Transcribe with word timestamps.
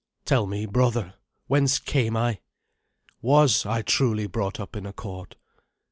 "Tell 0.25 0.47
me, 0.47 0.65
brother, 0.65 1.13
whence 1.45 1.77
came 1.77 2.17
I? 2.17 2.39
/Was/ 3.23 3.67
I 3.69 3.83
truly 3.83 4.25
brought 4.25 4.59
up 4.59 4.75
in 4.75 4.87
a 4.87 4.93
court?" 4.93 5.35